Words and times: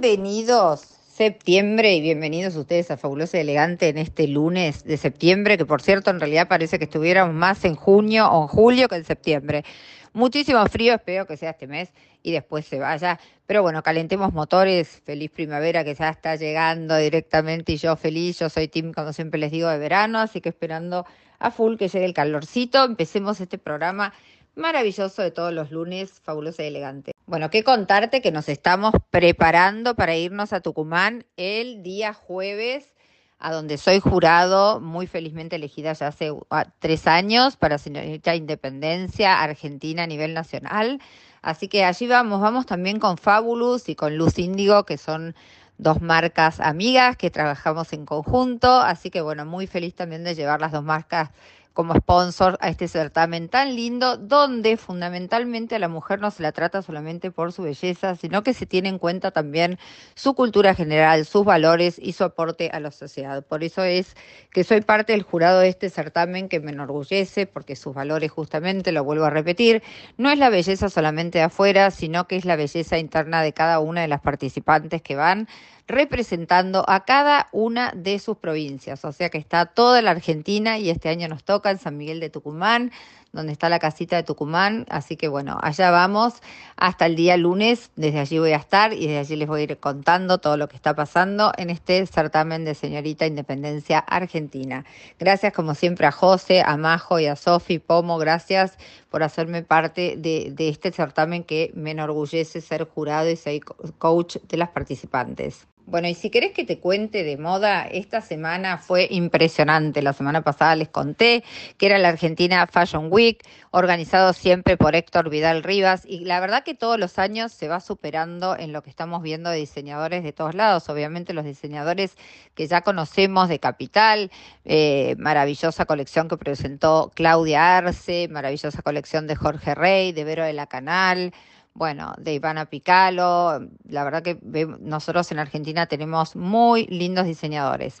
Bienvenidos 0.00 0.80
septiembre 1.06 1.94
y 1.94 2.00
bienvenidos 2.00 2.56
ustedes 2.56 2.90
a 2.90 2.96
Fabuloso 2.96 3.36
y 3.36 3.40
Elegante 3.40 3.88
en 3.88 3.96
este 3.96 4.26
lunes 4.26 4.82
de 4.82 4.96
septiembre, 4.96 5.56
que 5.56 5.66
por 5.66 5.82
cierto 5.82 6.10
en 6.10 6.18
realidad 6.18 6.48
parece 6.48 6.80
que 6.80 6.86
estuviéramos 6.86 7.32
más 7.32 7.64
en 7.64 7.76
junio 7.76 8.28
o 8.28 8.42
en 8.42 8.48
julio 8.48 8.88
que 8.88 8.96
en 8.96 9.04
septiembre. 9.04 9.64
Muchísimo 10.12 10.66
frío, 10.66 10.94
espero 10.94 11.28
que 11.28 11.36
sea 11.36 11.50
este 11.50 11.68
mes 11.68 11.90
y 12.24 12.32
después 12.32 12.66
se 12.66 12.80
vaya. 12.80 13.20
Pero 13.46 13.62
bueno, 13.62 13.84
calentemos 13.84 14.32
motores, 14.32 15.00
feliz 15.04 15.30
primavera 15.30 15.84
que 15.84 15.94
ya 15.94 16.08
está 16.08 16.34
llegando 16.34 16.96
directamente 16.96 17.74
y 17.74 17.76
yo 17.76 17.94
feliz, 17.94 18.40
yo 18.40 18.50
soy 18.50 18.66
Tim, 18.66 18.92
como 18.92 19.12
siempre 19.12 19.38
les 19.38 19.52
digo, 19.52 19.68
de 19.68 19.78
verano, 19.78 20.18
así 20.18 20.40
que 20.40 20.48
esperando 20.48 21.06
a 21.38 21.52
full 21.52 21.76
que 21.76 21.86
llegue 21.86 22.04
el 22.04 22.14
calorcito, 22.14 22.84
empecemos 22.84 23.40
este 23.40 23.58
programa 23.58 24.12
maravilloso 24.56 25.22
de 25.22 25.30
todos 25.30 25.52
los 25.52 25.70
lunes, 25.70 26.20
fabuloso 26.20 26.64
y 26.64 26.66
elegante. 26.66 27.13
Bueno, 27.26 27.48
qué 27.48 27.64
contarte 27.64 28.20
que 28.20 28.32
nos 28.32 28.50
estamos 28.50 28.92
preparando 29.08 29.94
para 29.94 30.14
irnos 30.14 30.52
a 30.52 30.60
Tucumán 30.60 31.24
el 31.38 31.82
día 31.82 32.12
jueves, 32.12 32.92
a 33.38 33.50
donde 33.50 33.78
soy 33.78 33.98
jurado, 33.98 34.78
muy 34.78 35.06
felizmente 35.06 35.56
elegida 35.56 35.94
ya 35.94 36.08
hace 36.08 36.34
ah, 36.50 36.66
tres 36.80 37.06
años 37.06 37.56
para 37.56 37.78
Señorita 37.78 38.34
Independencia 38.34 39.42
Argentina 39.42 40.02
a 40.02 40.06
nivel 40.06 40.34
nacional. 40.34 41.00
Así 41.40 41.66
que 41.66 41.86
allí 41.86 42.06
vamos, 42.06 42.42
vamos 42.42 42.66
también 42.66 42.98
con 42.98 43.16
Fabulous 43.16 43.88
y 43.88 43.94
con 43.94 44.18
Luz 44.18 44.38
Índigo, 44.38 44.84
que 44.84 44.98
son 44.98 45.34
dos 45.78 46.02
marcas 46.02 46.60
amigas 46.60 47.16
que 47.16 47.30
trabajamos 47.30 47.94
en 47.94 48.04
conjunto. 48.04 48.70
Así 48.70 49.08
que 49.10 49.22
bueno, 49.22 49.46
muy 49.46 49.66
feliz 49.66 49.94
también 49.94 50.24
de 50.24 50.34
llevar 50.34 50.60
las 50.60 50.72
dos 50.72 50.84
marcas 50.84 51.30
como 51.74 51.94
sponsor 51.96 52.56
a 52.60 52.68
este 52.68 52.86
certamen 52.86 53.48
tan 53.48 53.74
lindo, 53.74 54.16
donde 54.16 54.76
fundamentalmente 54.76 55.74
a 55.74 55.80
la 55.80 55.88
mujer 55.88 56.20
no 56.20 56.30
se 56.30 56.42
la 56.42 56.52
trata 56.52 56.82
solamente 56.82 57.32
por 57.32 57.52
su 57.52 57.64
belleza, 57.64 58.14
sino 58.14 58.44
que 58.44 58.54
se 58.54 58.64
tiene 58.64 58.88
en 58.88 58.98
cuenta 58.98 59.32
también 59.32 59.78
su 60.14 60.34
cultura 60.34 60.74
general, 60.74 61.26
sus 61.26 61.44
valores 61.44 61.98
y 62.00 62.12
su 62.12 62.22
aporte 62.22 62.70
a 62.72 62.78
la 62.78 62.92
sociedad. 62.92 63.44
Por 63.44 63.64
eso 63.64 63.82
es 63.82 64.16
que 64.52 64.62
soy 64.62 64.82
parte 64.82 65.12
del 65.12 65.24
jurado 65.24 65.58
de 65.60 65.68
este 65.68 65.90
certamen 65.90 66.48
que 66.48 66.60
me 66.60 66.70
enorgullece, 66.70 67.46
porque 67.46 67.74
sus 67.74 67.92
valores 67.92 68.30
justamente, 68.30 68.92
lo 68.92 69.02
vuelvo 69.02 69.24
a 69.24 69.30
repetir, 69.30 69.82
no 70.16 70.30
es 70.30 70.38
la 70.38 70.50
belleza 70.50 70.88
solamente 70.88 71.38
de 71.38 71.44
afuera, 71.44 71.90
sino 71.90 72.28
que 72.28 72.36
es 72.36 72.44
la 72.44 72.54
belleza 72.54 72.98
interna 72.98 73.42
de 73.42 73.52
cada 73.52 73.80
una 73.80 74.02
de 74.02 74.08
las 74.08 74.20
participantes 74.20 75.02
que 75.02 75.16
van 75.16 75.48
representando 75.86 76.84
a 76.88 77.04
cada 77.04 77.48
una 77.52 77.92
de 77.94 78.18
sus 78.18 78.36
provincias. 78.38 79.04
O 79.04 79.12
sea 79.12 79.28
que 79.28 79.38
está 79.38 79.66
toda 79.66 80.00
la 80.02 80.12
Argentina 80.12 80.78
y 80.78 80.90
este 80.90 81.08
año 81.08 81.28
nos 81.28 81.44
toca 81.44 81.70
en 81.70 81.78
San 81.78 81.96
Miguel 81.96 82.20
de 82.20 82.30
Tucumán, 82.30 82.90
donde 83.32 83.52
está 83.52 83.68
la 83.68 83.78
casita 83.78 84.16
de 84.16 84.22
Tucumán. 84.22 84.86
Así 84.88 85.16
que 85.16 85.28
bueno, 85.28 85.58
allá 85.60 85.90
vamos 85.90 86.40
hasta 86.76 87.06
el 87.06 87.16
día 87.16 87.36
lunes. 87.36 87.90
Desde 87.96 88.20
allí 88.20 88.38
voy 88.38 88.52
a 88.52 88.56
estar 88.56 88.94
y 88.94 89.06
desde 89.06 89.18
allí 89.18 89.36
les 89.36 89.48
voy 89.48 89.60
a 89.60 89.64
ir 89.64 89.78
contando 89.78 90.38
todo 90.38 90.56
lo 90.56 90.68
que 90.68 90.76
está 90.76 90.94
pasando 90.94 91.52
en 91.58 91.68
este 91.68 92.06
certamen 92.06 92.64
de 92.64 92.74
Señorita 92.74 93.26
Independencia 93.26 93.98
Argentina. 93.98 94.84
Gracias 95.18 95.52
como 95.52 95.74
siempre 95.74 96.06
a 96.06 96.12
José, 96.12 96.62
a 96.64 96.76
Majo 96.76 97.18
y 97.18 97.26
a 97.26 97.36
Sofi 97.36 97.78
Pomo. 97.78 98.16
Gracias 98.18 98.78
por 99.10 99.22
hacerme 99.22 99.62
parte 99.62 100.14
de, 100.16 100.50
de 100.52 100.68
este 100.68 100.92
certamen 100.92 101.44
que 101.44 101.72
me 101.74 101.90
enorgullece 101.90 102.60
ser 102.60 102.84
jurado 102.84 103.28
y 103.28 103.36
ser 103.36 103.60
coach 103.98 104.36
de 104.48 104.56
las 104.56 104.70
participantes. 104.70 105.66
Bueno, 105.86 106.08
y 106.08 106.14
si 106.14 106.30
querés 106.30 106.52
que 106.52 106.64
te 106.64 106.78
cuente 106.78 107.24
de 107.24 107.36
moda, 107.36 107.82
esta 107.82 108.22
semana 108.22 108.78
fue 108.78 109.06
impresionante. 109.10 110.00
La 110.00 110.14
semana 110.14 110.40
pasada 110.40 110.74
les 110.76 110.88
conté 110.88 111.44
que 111.76 111.84
era 111.84 111.98
la 111.98 112.08
Argentina 112.08 112.66
Fashion 112.66 113.08
Week, 113.10 113.46
organizado 113.70 114.32
siempre 114.32 114.78
por 114.78 114.96
Héctor 114.96 115.28
Vidal 115.28 115.62
Rivas. 115.62 116.06
Y 116.06 116.24
la 116.24 116.40
verdad 116.40 116.64
que 116.64 116.74
todos 116.74 116.98
los 116.98 117.18
años 117.18 117.52
se 117.52 117.68
va 117.68 117.80
superando 117.80 118.56
en 118.56 118.72
lo 118.72 118.82
que 118.82 118.88
estamos 118.88 119.22
viendo 119.22 119.50
de 119.50 119.58
diseñadores 119.58 120.24
de 120.24 120.32
todos 120.32 120.54
lados. 120.54 120.88
Obviamente 120.88 121.34
los 121.34 121.44
diseñadores 121.44 122.16
que 122.54 122.66
ya 122.66 122.80
conocemos 122.80 123.50
de 123.50 123.58
Capital, 123.58 124.30
eh, 124.64 125.16
maravillosa 125.18 125.84
colección 125.84 126.28
que 126.28 126.38
presentó 126.38 127.12
Claudia 127.14 127.76
Arce, 127.76 128.28
maravillosa 128.30 128.80
colección 128.80 129.26
de 129.26 129.36
Jorge 129.36 129.74
Rey, 129.74 130.12
de 130.12 130.24
Vero 130.24 130.44
de 130.44 130.54
la 130.54 130.66
Canal 130.66 131.34
bueno, 131.74 132.14
de 132.18 132.34
Ivana 132.34 132.66
Picalo. 132.66 133.60
La 133.88 134.04
verdad 134.04 134.22
que 134.22 134.38
nosotros 134.80 135.30
en 135.32 135.38
Argentina 135.40 135.86
tenemos 135.86 136.36
muy 136.36 136.86
lindos 136.86 137.26
diseñadores. 137.26 138.00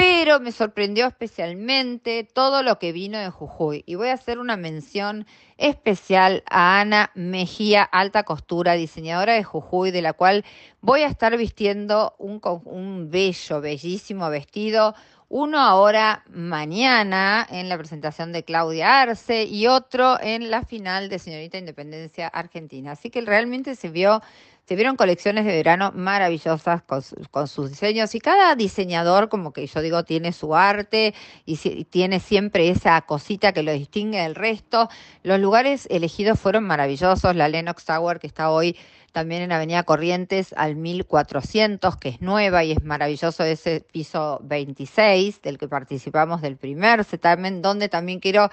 Pero 0.00 0.40
me 0.40 0.50
sorprendió 0.50 1.06
especialmente 1.06 2.24
todo 2.24 2.62
lo 2.62 2.78
que 2.78 2.90
vino 2.90 3.18
de 3.18 3.28
Jujuy. 3.28 3.84
Y 3.84 3.96
voy 3.96 4.08
a 4.08 4.14
hacer 4.14 4.38
una 4.38 4.56
mención 4.56 5.26
especial 5.58 6.42
a 6.48 6.80
Ana 6.80 7.10
Mejía, 7.14 7.82
alta 7.82 8.22
costura, 8.22 8.72
diseñadora 8.72 9.34
de 9.34 9.44
Jujuy, 9.44 9.90
de 9.90 10.00
la 10.00 10.14
cual 10.14 10.46
voy 10.80 11.02
a 11.02 11.06
estar 11.06 11.36
vistiendo 11.36 12.14
un, 12.16 12.40
un 12.64 13.10
bello, 13.10 13.60
bellísimo 13.60 14.30
vestido 14.30 14.94
uno 15.30 15.60
ahora 15.60 16.24
mañana 16.28 17.46
en 17.48 17.68
la 17.68 17.78
presentación 17.78 18.32
de 18.32 18.42
Claudia 18.42 19.00
Arce 19.00 19.44
y 19.44 19.68
otro 19.68 20.20
en 20.20 20.50
la 20.50 20.64
final 20.64 21.08
de 21.08 21.20
Señorita 21.20 21.56
Independencia 21.56 22.26
Argentina. 22.26 22.92
Así 22.92 23.10
que 23.10 23.20
realmente 23.20 23.76
se 23.76 23.90
vio, 23.90 24.22
se 24.70 24.76
vieron 24.76 24.94
colecciones 24.94 25.44
de 25.46 25.50
verano 25.50 25.90
maravillosas 25.96 26.80
con, 26.84 27.48
sus 27.48 27.70
diseños 27.70 28.14
y 28.14 28.20
cada 28.20 28.54
diseñador, 28.54 29.28
como 29.28 29.52
que 29.52 29.66
yo 29.66 29.80
digo, 29.80 30.04
tiene 30.04 30.32
su 30.32 30.54
arte 30.54 31.12
y, 31.44 31.58
y 31.64 31.84
tiene 31.86 32.20
siempre 32.20 32.68
esa 32.68 33.00
cosita 33.00 33.52
que 33.52 33.64
lo 33.64 33.72
distingue 33.72 34.22
del 34.22 34.36
resto. 34.36 34.88
Los 35.24 35.40
lugares 35.40 35.88
elegidos 35.90 36.38
fueron 36.38 36.62
maravillosos. 36.68 37.34
La 37.34 37.48
Lenox 37.48 37.84
Tower 37.84 38.20
que 38.20 38.28
está 38.28 38.48
hoy 38.48 38.76
también 39.12 39.42
en 39.42 39.52
Avenida 39.52 39.82
Corrientes 39.82 40.54
al 40.56 40.76
1400, 40.76 41.96
que 41.96 42.10
es 42.10 42.20
nueva 42.20 42.64
y 42.64 42.72
es 42.72 42.82
maravilloso 42.82 43.44
ese 43.44 43.80
piso 43.80 44.40
26 44.42 45.42
del 45.42 45.58
que 45.58 45.68
participamos 45.68 46.40
del 46.42 46.56
primer 46.56 47.04
certamen, 47.04 47.62
donde 47.62 47.88
también 47.88 48.20
quiero 48.20 48.50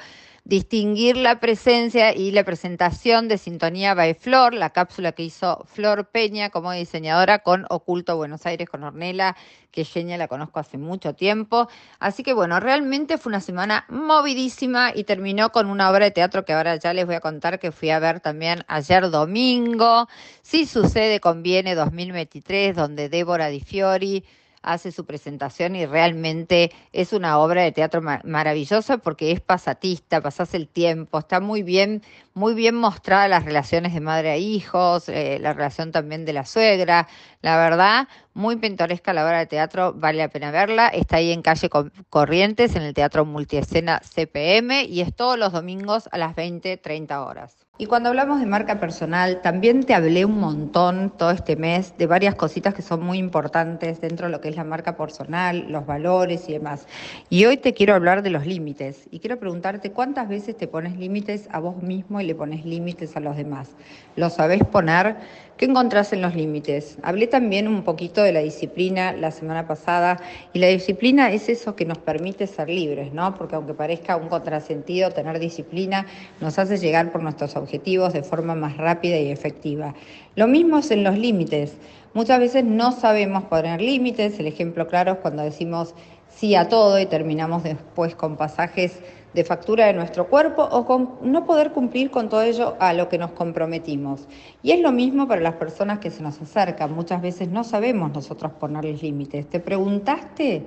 distinguir 0.48 1.18
la 1.18 1.42
presencia 1.42 2.16
y 2.16 2.32
la 2.32 2.46
presentación 2.46 3.28
de 3.28 3.38
Sintonía 3.38 3.94
by 3.94 4.14
Flor, 4.14 4.54
la 4.54 4.70
cápsula 4.70 5.12
que 5.12 5.24
hizo 5.24 5.66
Flor 5.66 6.08
Peña 6.08 6.50
como 6.52 6.72
diseñadora 6.72 7.40
con 7.40 7.66
Oculto 7.70 8.16
Buenos 8.16 8.46
Aires 8.46 8.70
con 8.70 8.86
Ornella, 8.86 9.36
que 9.72 9.84
genia, 9.84 10.18
la 10.18 10.30
conozco 10.30 10.60
hace 10.60 10.78
mucho 10.78 11.14
tiempo. 11.14 11.68
Así 12.00 12.24
que 12.24 12.34
bueno, 12.34 12.62
realmente 12.62 13.18
fue 13.18 13.30
una 13.30 13.42
semana 13.42 13.86
movidísima 13.90 14.92
y 14.96 15.04
terminó 15.04 15.52
con 15.52 15.70
una 15.70 15.92
obra 15.92 16.06
de 16.06 16.12
teatro 16.12 16.46
que 16.46 16.54
ahora 16.54 16.78
ya 16.78 16.94
les 16.94 17.06
voy 17.06 17.16
a 17.16 17.20
contar 17.20 17.60
que 17.60 17.74
fui 17.74 17.90
a 17.90 18.00
ver 18.00 18.22
también 18.22 18.64
ayer 18.70 19.10
domingo. 19.10 20.08
Si 20.50 20.66
sucede, 20.66 21.20
conviene 21.20 21.76
2023, 21.76 22.74
donde 22.74 23.10
Débora 23.10 23.50
Di 23.50 23.60
Fiori 23.60 24.24
hace 24.62 24.94
su 24.94 25.06
presentación 25.06 25.76
y 25.76 25.86
realmente 25.86 26.72
es 26.94 27.12
una 27.12 27.40
obra 27.40 27.64
de 27.64 27.74
teatro 27.74 28.02
maravillosa 28.02 28.98
porque 28.98 29.34
es 29.34 29.42
pasatista, 29.42 30.22
pasas 30.22 30.54
el 30.54 30.70
tiempo, 30.70 31.20
está 31.20 31.42
muy 31.42 31.64
bien, 31.64 32.02
muy 32.34 32.54
bien 32.54 32.76
mostrada 32.76 33.28
las 33.28 33.44
relaciones 33.44 33.94
de 33.94 34.00
madre 34.00 34.32
a 34.32 34.38
hijos, 34.38 35.10
eh, 35.10 35.38
la 35.42 35.52
relación 35.52 35.92
también 35.92 36.24
de 36.24 36.32
la 36.32 36.46
suegra, 36.46 37.10
la 37.42 37.58
verdad, 37.58 38.08
muy 38.34 38.56
pintoresca 38.56 39.12
la 39.12 39.26
obra 39.26 39.40
de 39.40 39.48
teatro, 39.48 39.92
vale 39.98 40.20
la 40.20 40.30
pena 40.30 40.52
verla, 40.52 40.88
está 40.88 41.18
ahí 41.18 41.34
en 41.34 41.42
calle 41.42 41.70
Corrientes, 42.10 42.74
en 42.78 42.84
el 42.84 42.94
Teatro 42.94 43.26
Multiescena 43.26 44.00
CPM 44.00 44.86
y 44.86 45.02
es 45.02 45.14
todos 45.14 45.38
los 45.38 45.52
domingos 45.52 46.08
a 46.10 46.18
las 46.18 46.36
20, 46.36 46.78
30 46.78 47.22
horas. 47.26 47.67
Y 47.80 47.86
cuando 47.86 48.10
hablamos 48.10 48.40
de 48.40 48.48
marca 48.48 48.80
personal, 48.80 49.40
también 49.44 49.84
te 49.84 49.94
hablé 49.94 50.26
un 50.26 50.40
montón 50.40 51.14
todo 51.16 51.30
este 51.30 51.56
mes 51.56 51.94
de 52.00 52.08
varias 52.08 52.34
cositas 52.34 52.74
que 52.74 52.82
son 52.82 53.04
muy 53.04 53.20
importantes 53.20 54.02
dentro 54.02 54.26
de 54.26 54.32
lo 54.32 54.42
que 54.42 54.50
es 54.50 54.56
la 54.56 54.64
marca 54.64 54.98
personal, 54.98 55.68
los 55.70 55.86
valores 55.86 56.50
y 56.50 56.54
demás. 56.54 56.88
Y 57.30 57.46
hoy 57.46 57.58
te 57.58 57.76
quiero 57.76 57.94
hablar 57.94 58.24
de 58.24 58.32
los 58.32 58.48
límites 58.48 59.08
y 59.12 59.20
quiero 59.20 59.38
preguntarte 59.38 59.92
cuántas 59.92 60.28
veces 60.28 60.58
te 60.58 60.68
pones 60.68 60.98
límites 60.98 61.50
a 61.52 61.60
vos 61.60 61.84
mismo 61.84 62.20
y 62.20 62.26
le 62.26 62.34
pones 62.34 62.66
límites 62.66 63.16
a 63.16 63.20
los 63.20 63.38
demás. 63.38 63.70
¿Lo 64.16 64.32
sabés 64.32 64.64
poner? 64.64 65.16
¿Qué 65.58 65.66
encontrás 65.66 66.14
en 66.14 66.22
los 66.22 66.36
límites? 66.36 67.00
Hablé 67.02 67.26
también 67.26 67.68
un 67.68 67.84
poquito 67.84 68.22
de 68.22 68.32
la 68.32 68.42
disciplina 68.42 69.12
la 69.12 69.32
semana 69.32 69.68
pasada 69.68 70.20
y 70.54 70.60
la 70.60 70.68
disciplina 70.68 71.32
es 71.32 71.50
eso 71.50 71.76
que 71.76 71.84
nos 71.84 71.98
permite 71.98 72.46
ser 72.46 72.70
libres, 72.70 73.12
¿no? 73.12 73.36
Porque 73.36 73.56
aunque 73.56 73.74
parezca 73.74 74.18
un 74.18 74.30
contrasentido, 74.30 75.10
tener 75.10 75.40
disciplina 75.40 76.06
nos 76.42 76.60
hace 76.60 76.78
llegar 76.78 77.12
por 77.12 77.24
nuestros 77.24 77.56
objetivos 77.68 78.14
de 78.14 78.24
forma 78.24 78.56
más 78.56 78.78
rápida 78.78 79.18
y 79.18 79.30
efectiva. 79.30 79.94
Lo 80.36 80.48
mismo 80.48 80.78
es 80.78 80.90
en 80.92 81.04
los 81.04 81.18
límites. 81.18 81.76
Muchas 82.14 82.40
veces 82.40 82.64
no 82.64 82.94
sabemos 82.94 83.44
poner 83.44 83.82
límites. 83.82 84.40
El 84.40 84.48
ejemplo 84.48 84.88
claro 84.88 85.12
es 85.14 85.18
cuando 85.20 85.44
decimos 85.44 85.94
sí 86.30 86.56
a 86.56 86.70
todo 86.70 86.98
y 86.98 87.06
terminamos 87.06 87.64
después 87.64 88.16
con 88.16 88.38
pasajes 88.38 89.02
de 89.34 89.44
factura 89.44 89.88
de 89.88 89.94
nuestro 89.94 90.30
cuerpo 90.30 90.64
o 90.64 90.86
con 90.86 91.16
no 91.22 91.46
poder 91.46 91.74
cumplir 91.74 92.10
con 92.10 92.30
todo 92.30 92.42
ello 92.42 92.76
a 92.80 92.94
lo 92.94 93.10
que 93.10 93.18
nos 93.18 93.32
comprometimos. 93.32 94.28
Y 94.64 94.72
es 94.72 94.80
lo 94.80 94.94
mismo 94.94 95.28
para 95.28 95.42
las 95.42 95.56
personas 95.56 96.00
que 96.00 96.10
se 96.10 96.24
nos 96.24 96.42
acercan. 96.42 96.94
Muchas 96.94 97.22
veces 97.22 97.50
no 97.50 97.66
sabemos 97.66 98.14
nosotros 98.14 98.54
ponerles 98.54 99.04
límites. 99.04 99.50
¿Te 99.50 99.60
preguntaste 99.60 100.64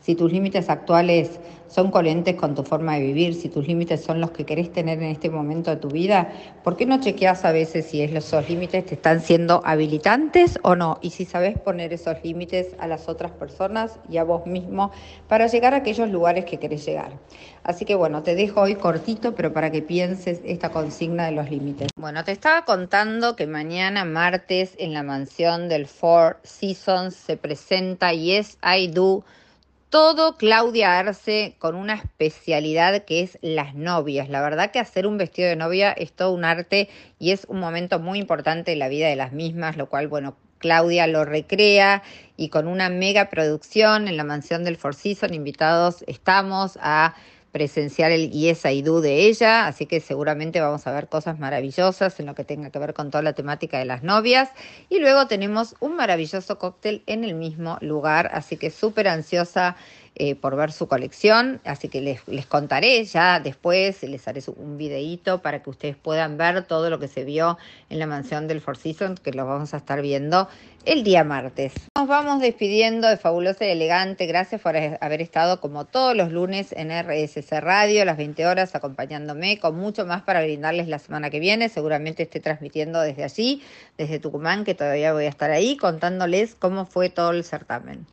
si 0.00 0.14
tus 0.14 0.32
límites 0.32 0.70
actuales 0.70 1.40
son 1.68 1.90
coherentes 1.90 2.34
con 2.34 2.54
tu 2.54 2.62
forma 2.62 2.94
de 2.94 3.00
vivir, 3.00 3.34
si 3.34 3.48
tus 3.48 3.66
límites 3.66 4.02
son 4.02 4.20
los 4.20 4.30
que 4.30 4.44
querés 4.44 4.72
tener 4.72 5.02
en 5.02 5.10
este 5.10 5.28
momento 5.30 5.70
de 5.70 5.76
tu 5.76 5.88
vida, 5.88 6.32
¿por 6.64 6.76
qué 6.76 6.86
no 6.86 6.98
chequeas 7.00 7.44
a 7.44 7.52
veces 7.52 7.86
si 7.86 8.00
esos 8.00 8.48
límites 8.48 8.86
te 8.86 8.94
están 8.94 9.20
siendo 9.20 9.60
habilitantes 9.64 10.58
o 10.62 10.76
no? 10.76 10.98
Y 11.02 11.10
si 11.10 11.24
sabes 11.24 11.58
poner 11.58 11.92
esos 11.92 12.16
límites 12.24 12.68
a 12.78 12.86
las 12.86 13.08
otras 13.08 13.32
personas 13.32 13.98
y 14.08 14.16
a 14.16 14.24
vos 14.24 14.46
mismo 14.46 14.90
para 15.28 15.46
llegar 15.46 15.74
a 15.74 15.78
aquellos 15.78 16.08
lugares 16.08 16.46
que 16.46 16.58
querés 16.58 16.86
llegar. 16.86 17.12
Así 17.62 17.84
que 17.84 17.94
bueno, 17.94 18.22
te 18.22 18.34
dejo 18.34 18.62
hoy 18.62 18.76
cortito, 18.76 19.34
pero 19.34 19.52
para 19.52 19.70
que 19.70 19.82
pienses 19.82 20.40
esta 20.44 20.70
consigna 20.70 21.26
de 21.26 21.32
los 21.32 21.50
límites. 21.50 21.88
Bueno, 21.96 22.24
te 22.24 22.32
estaba 22.32 22.64
contando 22.64 23.36
que 23.36 23.46
mañana 23.46 24.06
martes 24.06 24.74
en 24.78 24.94
la 24.94 25.02
mansión 25.02 25.68
del 25.68 25.86
Four 25.86 26.38
Seasons 26.44 27.14
se 27.14 27.36
presenta 27.36 28.12
Yes 28.12 28.56
I 28.62 28.88
Do 28.88 29.24
todo 29.90 30.36
Claudia 30.36 30.98
Arce 30.98 31.56
con 31.58 31.74
una 31.74 31.94
especialidad 31.94 33.04
que 33.04 33.22
es 33.22 33.38
las 33.40 33.74
novias. 33.74 34.28
La 34.28 34.42
verdad 34.42 34.70
que 34.70 34.78
hacer 34.78 35.06
un 35.06 35.16
vestido 35.16 35.48
de 35.48 35.56
novia 35.56 35.92
es 35.92 36.12
todo 36.12 36.32
un 36.32 36.44
arte 36.44 36.88
y 37.18 37.30
es 37.30 37.46
un 37.48 37.60
momento 37.60 37.98
muy 37.98 38.18
importante 38.18 38.72
en 38.72 38.80
la 38.80 38.88
vida 38.88 39.08
de 39.08 39.16
las 39.16 39.32
mismas, 39.32 39.76
lo 39.76 39.88
cual, 39.88 40.08
bueno, 40.08 40.36
Claudia 40.58 41.06
lo 41.06 41.24
recrea 41.24 42.02
y 42.36 42.48
con 42.48 42.66
una 42.66 42.90
mega 42.90 43.30
producción 43.30 44.08
en 44.08 44.16
la 44.16 44.24
mansión 44.24 44.64
del 44.64 44.76
Four 44.76 44.94
Seasons, 44.94 45.32
invitados 45.32 46.04
estamos 46.06 46.78
a 46.82 47.14
presenciar 47.52 48.10
el 48.10 48.30
Yes 48.30 48.64
I 48.64 48.82
Do 48.82 49.00
de 49.00 49.26
ella, 49.26 49.66
así 49.66 49.86
que 49.86 50.00
seguramente 50.00 50.60
vamos 50.60 50.86
a 50.86 50.92
ver 50.92 51.08
cosas 51.08 51.38
maravillosas 51.38 52.18
en 52.20 52.26
lo 52.26 52.34
que 52.34 52.44
tenga 52.44 52.70
que 52.70 52.78
ver 52.78 52.94
con 52.94 53.10
toda 53.10 53.22
la 53.22 53.32
temática 53.32 53.78
de 53.78 53.84
las 53.84 54.02
novias. 54.02 54.50
Y 54.88 54.98
luego 55.00 55.26
tenemos 55.26 55.74
un 55.80 55.96
maravilloso 55.96 56.58
cóctel 56.58 57.02
en 57.06 57.24
el 57.24 57.34
mismo 57.34 57.78
lugar, 57.80 58.30
así 58.32 58.56
que 58.56 58.70
súper 58.70 59.08
ansiosa 59.08 59.76
eh, 60.18 60.34
por 60.34 60.56
ver 60.56 60.72
su 60.72 60.88
colección, 60.88 61.60
así 61.64 61.88
que 61.88 62.00
les, 62.00 62.26
les, 62.26 62.46
contaré 62.46 63.04
ya 63.04 63.40
después, 63.40 64.02
les 64.02 64.26
haré 64.26 64.42
un 64.56 64.76
videíto 64.76 65.42
para 65.42 65.62
que 65.62 65.70
ustedes 65.70 65.96
puedan 65.96 66.36
ver 66.36 66.64
todo 66.64 66.90
lo 66.90 66.98
que 66.98 67.06
se 67.06 67.24
vio 67.24 67.56
en 67.88 67.98
la 67.98 68.06
mansión 68.06 68.48
del 68.48 68.60
Four 68.60 68.76
Seasons, 68.76 69.20
que 69.20 69.32
lo 69.32 69.46
vamos 69.46 69.74
a 69.74 69.76
estar 69.76 70.02
viendo 70.02 70.48
el 70.84 71.04
día 71.04 71.22
martes. 71.22 71.74
Nos 71.96 72.08
vamos 72.08 72.40
despidiendo 72.40 73.08
de 73.08 73.16
Fabulosa 73.16 73.66
y 73.66 73.70
Elegante, 73.70 74.26
gracias 74.26 74.60
por 74.60 74.74
haber 74.76 75.20
estado 75.20 75.60
como 75.60 75.84
todos 75.84 76.16
los 76.16 76.32
lunes 76.32 76.72
en 76.72 76.90
RSC 76.90 77.60
Radio 77.60 78.04
las 78.04 78.16
20 78.16 78.46
horas 78.46 78.74
acompañándome 78.74 79.58
con 79.58 79.76
mucho 79.76 80.06
más 80.06 80.22
para 80.22 80.42
brindarles 80.42 80.88
la 80.88 80.98
semana 80.98 81.30
que 81.30 81.40
viene, 81.40 81.68
seguramente 81.68 82.22
esté 82.22 82.40
transmitiendo 82.40 83.00
desde 83.00 83.24
allí, 83.24 83.62
desde 83.96 84.18
Tucumán, 84.18 84.64
que 84.64 84.74
todavía 84.74 85.12
voy 85.12 85.26
a 85.26 85.28
estar 85.28 85.50
ahí 85.50 85.76
contándoles 85.76 86.54
cómo 86.54 86.86
fue 86.86 87.10
todo 87.10 87.30
el 87.30 87.44
certamen. 87.44 88.06